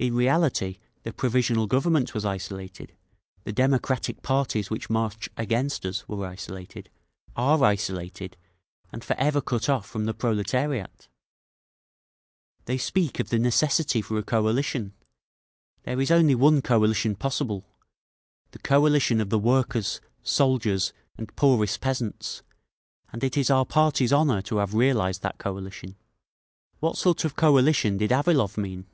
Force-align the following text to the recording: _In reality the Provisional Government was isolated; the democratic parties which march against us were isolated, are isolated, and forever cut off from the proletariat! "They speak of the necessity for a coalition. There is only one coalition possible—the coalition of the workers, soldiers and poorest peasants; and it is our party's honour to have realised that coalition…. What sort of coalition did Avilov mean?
_In 0.04 0.14
reality 0.16 0.78
the 1.04 1.12
Provisional 1.14 1.66
Government 1.68 2.12
was 2.12 2.24
isolated; 2.26 2.92
the 3.44 3.52
democratic 3.52 4.20
parties 4.20 4.68
which 4.68 4.90
march 4.90 5.30
against 5.36 5.86
us 5.86 6.06
were 6.08 6.26
isolated, 6.26 6.90
are 7.36 7.62
isolated, 7.64 8.36
and 8.90 9.02
forever 9.04 9.40
cut 9.40 9.68
off 9.68 9.86
from 9.88 10.04
the 10.04 10.12
proletariat! 10.12 11.08
"They 12.64 12.76
speak 12.76 13.18
of 13.20 13.30
the 13.30 13.38
necessity 13.38 14.02
for 14.02 14.18
a 14.18 14.24
coalition. 14.24 14.92
There 15.84 16.00
is 16.00 16.10
only 16.10 16.34
one 16.34 16.60
coalition 16.62 17.14
possible—the 17.14 18.58
coalition 18.58 19.20
of 19.20 19.30
the 19.30 19.38
workers, 19.38 20.00
soldiers 20.22 20.92
and 21.16 21.34
poorest 21.36 21.80
peasants; 21.80 22.42
and 23.12 23.22
it 23.24 23.38
is 23.38 23.50
our 23.50 23.64
party's 23.64 24.12
honour 24.12 24.42
to 24.42 24.56
have 24.56 24.74
realised 24.74 25.22
that 25.22 25.38
coalition…. 25.38 25.96
What 26.80 26.98
sort 26.98 27.24
of 27.24 27.36
coalition 27.36 27.96
did 27.96 28.10
Avilov 28.10 28.58
mean? 28.58 28.86